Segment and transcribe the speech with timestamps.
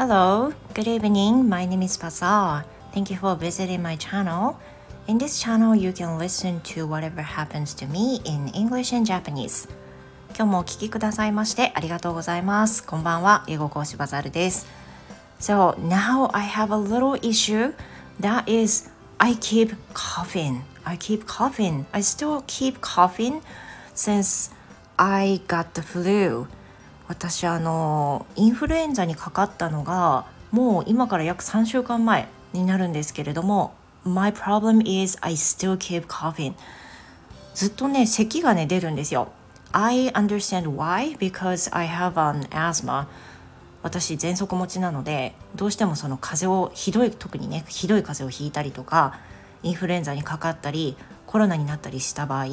[0.00, 1.48] Hello, good evening.
[1.48, 2.64] My name is Bazaar.
[2.92, 4.58] Thank you for visiting my channel.
[5.06, 9.68] In this channel, you can listen to whatever happens to me in English and Japanese.
[10.36, 12.84] 今日もお聞きくださいましてありがとうございます。
[12.84, 14.66] こんばんは、英語講師バザールです。
[15.40, 17.74] So now I have a little issue
[18.20, 20.60] that is I keep coughing.
[20.84, 21.84] I keep coughing.
[21.92, 23.40] I still keep coughing
[23.94, 24.52] since
[24.96, 26.46] I got the flu.
[27.11, 33.73] 私あのインフルエンザにかかったのがもう今から約3週間前になるんですけれども
[34.05, 36.53] My problem is I still keep coughing.
[37.53, 39.27] ずっとね咳がね出るんですよ。
[39.73, 43.07] I understand why because I have an asthma.
[43.83, 49.19] 私喘息持ちなのでどうしてもその風邪をひどい特にねひどい風邪をひいたりとか
[49.63, 50.95] インフルエンザにかかったり
[51.27, 52.45] コロナになったりした場合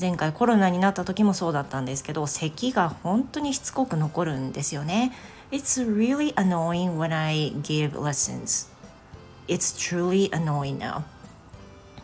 [0.00, 5.12] 前回コロナになった時もそうだったんですけど咳が本当にしつこく残るんですよね。
[5.52, 8.68] It's really annoying when I give lessons.
[9.46, 11.02] It's truly annoying now.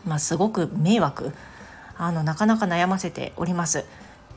[0.05, 1.33] まあすごく迷惑。
[1.97, 3.83] あのなかなか悩ませております。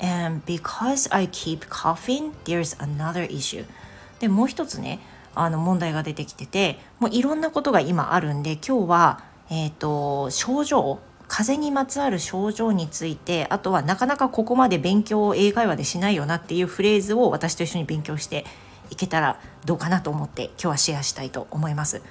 [0.00, 3.66] And because I keep coughing there's another issue.
[4.18, 4.98] でもう一つね
[5.36, 10.98] あの問題が出てきててもういろんなことが今あるんで今日はえっ、ー、と症状
[11.36, 18.44] 風邪にまつわる症状についてあとはなかなかここまで勉強を英会話でしないよなっていうフレーズを私と一緒に勉強して
[18.90, 22.02] いけたらどうかなと思って今日はシェアしたいと思います。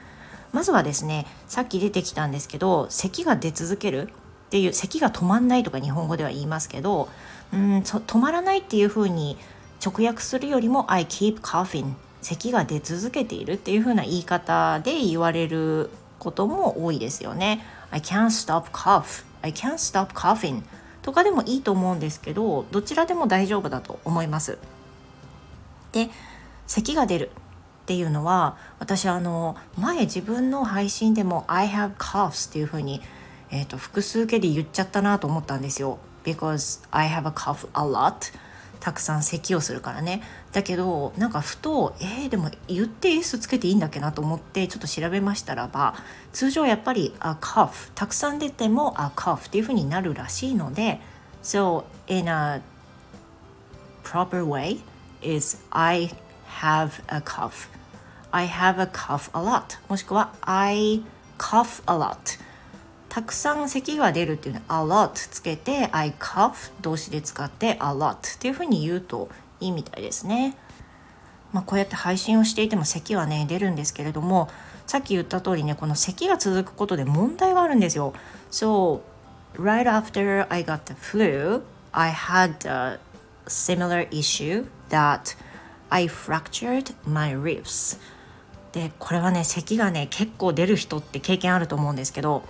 [0.51, 7.07] まずはですねさっき出てきたんですけど咳が出続けるっていう咳が止まんないとか日本語では言いますけど
[7.53, 9.37] うん止まらないっていうふうに
[9.81, 17.63] 直訳するよりも I keep coughing 咳が出続けているっていうふうな言い方で言われることも多いですよね。
[17.93, 19.23] I can't stop cough.
[19.43, 20.63] I can't stop coughing.
[21.03, 24.57] とかでもいいと思うんですけどどちらでも大丈夫だと思います。
[25.91, 26.09] で
[26.65, 27.31] 咳が出る。
[27.83, 33.01] っていうのは私あの前自分の配信でも I have coughs っていうふうに、
[33.51, 35.99] えーと、と複数形で言っちゃったなと思ったんですよ。
[36.23, 38.33] Because I have a cough a lot.
[38.83, 40.21] たくさん咳をするからね。
[40.51, 45.95] だけどなんかふとえー、でも言って S つけていいんだっけなと思ってちょっと調べましたらば
[46.33, 50.99] 通常やっぱり a cough たくさん出ても a cough っていう風になるらしいので
[51.41, 52.61] So in a
[54.03, 54.81] proper way
[55.21, 56.09] is I
[56.59, 57.69] have a cough.
[58.31, 59.79] I have a cough a lot.
[59.87, 61.03] もしくは I
[61.37, 62.37] cough a lot.
[63.13, 69.29] たくさん咳が出るっていうのは a lot つけて I cough 動詞で使って a lot っていうふうに言うと
[69.59, 70.57] いいみたいですね。
[71.51, 74.49] まあ、こうやって配信をしていても咳はね出るんですけれども
[74.87, 78.13] さっき言った通りねこの咳が続くことで問題があるんですよ。
[78.49, 79.01] So
[79.57, 82.99] right after I got the flu I had a
[83.45, 85.37] similar issue that
[85.91, 87.99] I fractured my ribs
[88.71, 92.41] でこれはね咳がね結構出る人って経験あると思うんですけど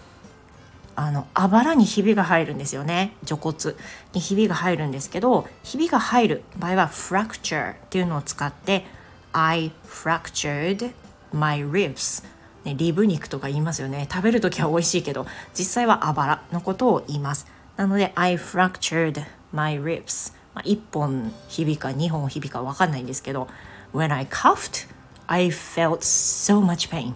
[0.96, 3.16] あのあばらにひびが入るんですよね。
[3.24, 3.76] 除骨。
[4.14, 8.86] にひびが入るんですけどひびが入る場合は fracture っていうのを使って
[9.32, 10.94] I fractured
[11.32, 12.24] my ribs
[12.64, 14.08] ね、リブ肉とか言いますよね。
[14.10, 15.26] 食べる時は美味しいけど
[15.58, 17.46] 実際はあばらのことを言います。
[17.76, 23.48] なので I fractured my ribs、まあ、1本ひびか2本ひびか分かんないんですけど
[23.94, 24.88] When I coughed
[25.28, 27.14] I felt so much pain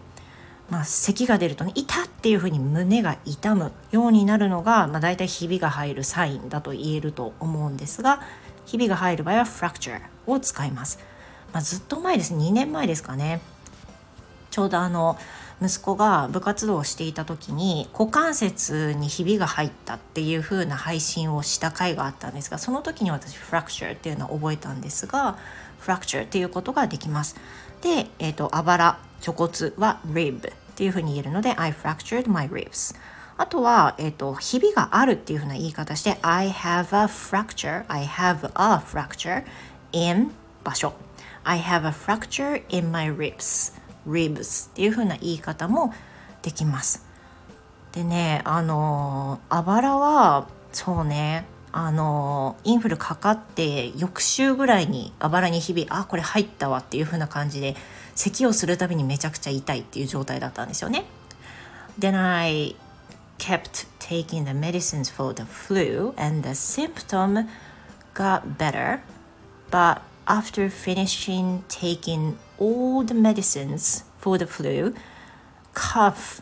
[0.70, 8.22] まあ、咳が出るとね痛っていうふうに胸が痛むようになるのが、まあ、大体ひびが入るサインだと言えると思うんですが
[8.66, 11.00] ひびが入る場合はフラクチャーを使います、
[11.54, 12.36] まあ、ずっと前です。
[12.36, 13.40] 2年前ですかね。
[14.52, 15.18] ちょうどあの
[15.62, 25.38] 息子が部活動をしていた時に股関節にひびが入ったっていう風な配信をした回があったんですがその時に私フラクチャーっていうのを覚えたんですが
[25.80, 27.36] フラクチャーっていうことができます。
[27.82, 32.96] で、えーと、あばら腸骨は rib っていうふうに言えるので I fractured my ribs
[33.40, 39.44] あとは、えっ、ー、と、ひびがあるっていうふうな言い方して I have a fracture I have a fracture
[39.92, 40.32] in
[40.64, 40.94] 場所。
[41.44, 43.74] I have a fracture in my ribs
[44.06, 45.94] ribs っていうふうな言い方も
[46.42, 47.06] できます。
[47.94, 57.76] でねあのあばらはそうねあのインフルかかって翌週ぐらいにあばらに日々あこれ入ったわっていう風な感じで
[58.17, 61.05] 咳をするたびにめちゃくちゃ痛いっていう状態だったんですよね。
[61.99, 62.77] Then I
[63.39, 67.49] kept taking the medicines for the flu and the symptom
[68.15, 69.01] got better
[69.71, 74.95] but after finishing taking all the medicines for the flu
[75.75, 76.41] cough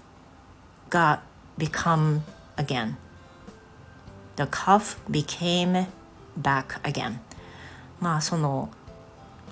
[0.91, 1.21] got
[1.57, 2.23] become
[2.59, 2.97] again
[4.37, 5.87] the cough became
[6.37, 7.19] back again
[7.99, 8.69] まあその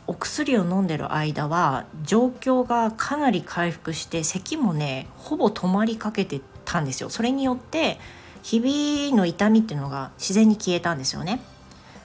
[0.07, 7.09] お薬を飲んでる間は状況がかなり回復して咳もねほぼ止まりかけてたんですよ。
[7.09, 7.99] それによって
[8.41, 11.41] 日々の痛みっていうのが自然に消えたんですよね。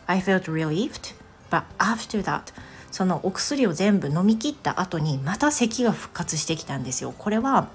[0.06, 1.14] I felt relieved
[1.50, 2.42] but after that
[2.90, 7.12] そのお薬を全部飲み切った後にまた咳が復活してきたんですよ。
[7.16, 7.68] これは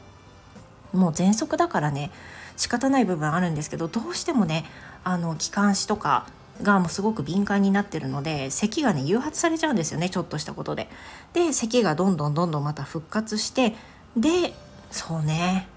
[0.94, 2.12] もう喘息だからね
[2.56, 4.66] 仕方ない部分あるんですけどどうしてもね
[5.04, 6.28] あの気管支とか
[6.62, 10.88] がもうすごく敏感になってるので咳がね誘発されちゃうんですよねちょっとしたことで。
[11.34, 13.76] で咳がどんどんどんどんまた復活して
[14.16, 14.54] で
[14.92, 15.68] そうね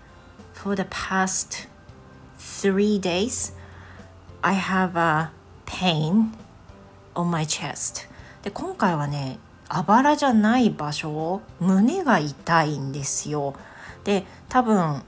[0.52, 1.68] For the past
[2.38, 3.54] three days
[4.42, 5.30] I have a
[5.64, 6.32] pain
[7.14, 8.08] on my chest
[8.42, 9.38] で今回はね
[9.68, 13.54] あばらじゃない場所胸が痛いんですよ
[14.04, 15.02] で多分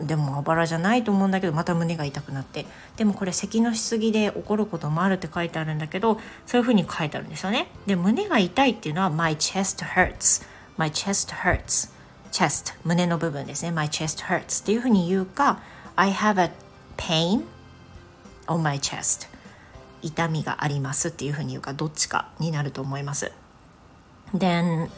[0.00, 2.66] でもあばらじゃないと思うんだけどまた胸が痛くなって。
[2.96, 7.68] でもこれ咳のしすぎで起こることもあるって書いてあるんだけどそういうふうに書いてあるんですよね。
[7.86, 10.46] で胸が痛いっていうのは my chest hurts.
[10.76, 11.90] my chest hurts.
[12.30, 12.74] chest.
[12.84, 13.70] 胸の部分ですね。
[13.70, 14.62] my chest hurts.
[14.62, 15.60] っていうふうに言うか
[15.96, 16.50] I have a
[16.96, 17.44] pain
[18.46, 19.28] on my chest.
[20.00, 23.30] 痛みがありますっていうふうに言うかどっちかになると思います。
[24.34, 24.88] then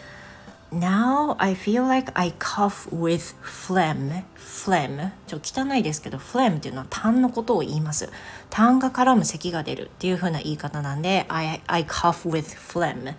[0.75, 4.25] Now I feel like I cough with phlegm.
[4.37, 5.13] phlegm.
[5.29, 8.11] ちょっと汚いですけど、phlegm っていうのは痰のことを言います。
[8.51, 13.15] 痰が絡む咳が出るっていう風な言い方なんで、I, I cough with phlegm.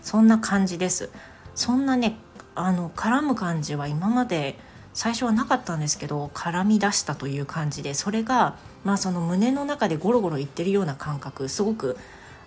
[0.00, 1.10] そんな感じです。
[1.56, 2.18] そんなね、
[2.54, 4.56] あの、絡む感じは今まで
[4.94, 8.54] 最初はなかったんですけど、絡み出したという感じで、それが、
[8.84, 11.96] まあその胸の中でゴロゴロいってるような感覚、すごく、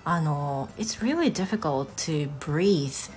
[0.06, 3.12] あの、It's really difficult to breathe.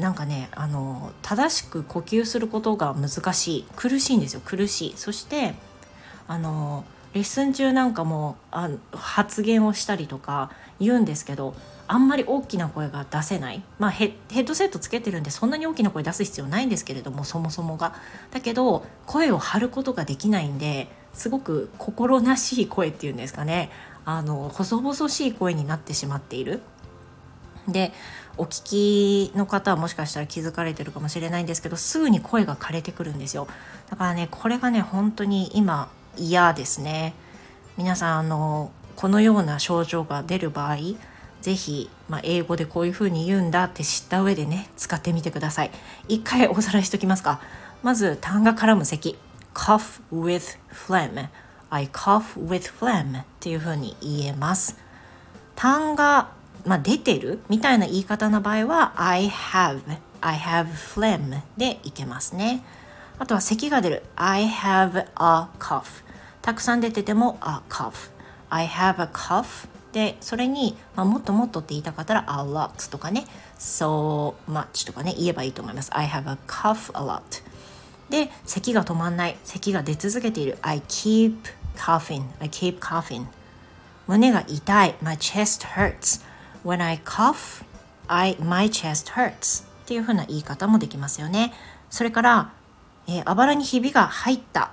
[0.00, 3.66] なんかねあの正しく呼吸することが難しい。
[3.76, 4.92] 苦しいんですよ苦しい。
[4.96, 5.54] そして
[6.26, 11.54] あのレッスン中なんかもあ発言をしたりとか言うんですけど
[11.88, 13.62] あんまり大きな声が出せない。
[13.78, 17.94] まあヘッドセットつけてるんでそんなに大きな声出す必要ないんですけれどもそもそもが。
[18.30, 23.70] だけど声を張ることができないんですごく心なしい声っていうんですかね。
[24.04, 26.60] あの細々しい声になってしまっている。
[27.68, 27.92] で
[28.40, 33.46] お聞きの方はもしかしたら気づかれてるかもしれないんですけどすぐに声が枯れてくるんですよ。
[33.90, 37.12] だからねこれがね本当に今嫌ですね。
[37.76, 40.78] 皆さんあのこのような症状が出る場合
[41.42, 45.70] 是非、まあ、英語でこういうふうに言うんだって知った上でね使ってみてください。
[46.08, 47.42] 一回おさらいしときますか。
[47.82, 49.18] まず痰が絡む咳。
[49.52, 51.28] cough with phlegm.
[51.68, 54.78] I cough with phlegm っていうふうに言えます。
[55.56, 59.80] 痰がまあ、出てるみたいな言い方の場合は I have
[60.20, 62.62] I have phlegm でいけますね
[63.18, 66.04] あとは咳が出る I have a cough
[66.42, 68.10] たくさん出てても a cough
[68.48, 73.26] I have a cough でそれに、まあ、もっともっとって言いたかったら a lot とかね
[73.58, 77.22] so much とかね言えばいいと思います I have a cough a lot
[78.08, 81.36] で咳が止まんない咳が出続けている I keep
[81.76, 83.26] coughing I keep coughing
[84.06, 86.24] 胸が痛い My chest hurts
[86.64, 87.64] When I cough,
[88.06, 91.52] I, my chest hurts っていう風な言い方もできますよね。
[91.88, 92.52] それから、
[93.08, 94.72] えー、あばらにひびが入った。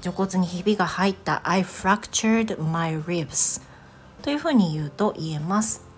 [0.00, 1.40] 除骨にひびが入った。
[1.48, 3.62] I fractured my ribs
[4.22, 5.94] という風に言うと言えます。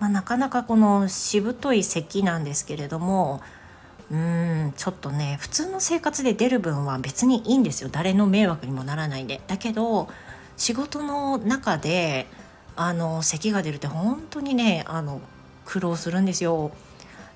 [0.00, 3.40] まあ、なかなかこのしぶとい咳なんですけれども
[4.10, 10.08] うーんちょっとね普通の生活で出る分は別にいいんですよ誰の迷惑にもならないんでだけど
[10.56, 12.26] 仕事の中で
[12.76, 15.20] あの咳が出るって本当にねあの
[15.64, 16.72] 苦労するんですよ。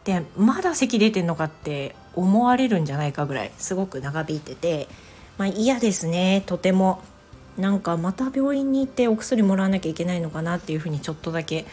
[0.05, 4.89] でまだ咳出てんのかって思われるんじゃないかぐらいすごく長引いてて、
[5.37, 6.43] まあ、嫌ですね。
[6.47, 7.03] とても。
[7.59, 11.67] なんかまた病院に行ってお薬もらわなきゃいけないのかなっていうふうにちょっとだけ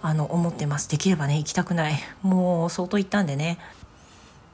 [0.00, 0.88] あの思ってます。
[0.88, 2.00] できればね行きたくない。
[2.22, 3.58] もう相当行ったんでね。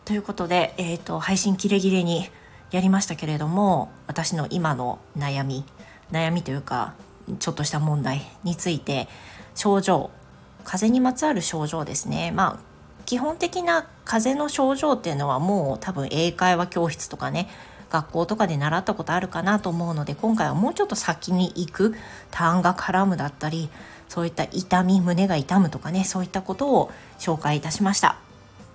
[0.04, 2.28] ということで、えー、と配信キレキレに
[2.73, 5.64] やりましたけれども私の今の悩み。
[6.11, 6.94] 悩みというか
[7.38, 9.09] ちょっとした問題について
[9.54, 10.11] 症状
[10.64, 12.75] 風邪にまつわる症状ですねまあ
[13.07, 17.49] 基本的な風邪の症状っていうのはもう多分英会話教室とかね
[17.90, 21.95] 学校とかで習ったことあるかなと思うので今回はもうちょっと先に行く
[22.31, 23.69] 痰が絡むだったり
[24.09, 28.16] そういった痛み胸が痛むとかねそういったことを紹介いたしました。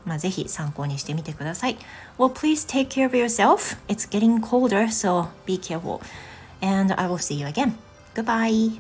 [0.06, 1.78] まあ、ぜひ参考にしてみてください。
[2.18, 3.78] Well, please take care of yourself.
[3.88, 6.00] It's getting colder, so be careful.
[6.62, 7.74] And I will see you again.
[8.14, 8.80] Goodbye.